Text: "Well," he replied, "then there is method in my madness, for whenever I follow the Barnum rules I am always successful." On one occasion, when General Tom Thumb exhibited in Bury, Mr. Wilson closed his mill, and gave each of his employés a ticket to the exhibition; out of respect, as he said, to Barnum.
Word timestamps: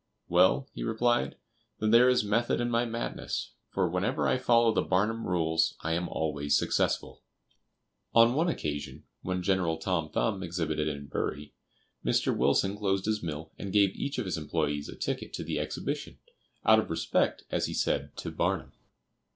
"Well," 0.27 0.67
he 0.73 0.81
replied, 0.81 1.35
"then 1.77 1.91
there 1.91 2.09
is 2.09 2.23
method 2.23 2.59
in 2.59 2.71
my 2.71 2.85
madness, 2.85 3.51
for 3.69 3.87
whenever 3.87 4.27
I 4.27 4.39
follow 4.39 4.73
the 4.73 4.81
Barnum 4.81 5.27
rules 5.27 5.75
I 5.81 5.91
am 5.93 6.09
always 6.09 6.57
successful." 6.57 7.21
On 8.15 8.33
one 8.33 8.49
occasion, 8.49 9.03
when 9.21 9.43
General 9.43 9.77
Tom 9.77 10.09
Thumb 10.09 10.41
exhibited 10.41 10.87
in 10.87 11.05
Bury, 11.05 11.53
Mr. 12.03 12.35
Wilson 12.35 12.75
closed 12.75 13.05
his 13.05 13.21
mill, 13.21 13.51
and 13.59 13.71
gave 13.71 13.95
each 13.95 14.17
of 14.17 14.25
his 14.25 14.39
employés 14.39 14.91
a 14.91 14.95
ticket 14.95 15.33
to 15.33 15.43
the 15.43 15.59
exhibition; 15.59 16.17
out 16.65 16.79
of 16.79 16.89
respect, 16.89 17.43
as 17.51 17.67
he 17.67 17.73
said, 17.75 18.17
to 18.17 18.31
Barnum. 18.31 18.71